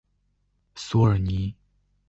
[0.73, 1.53] 索尔尼。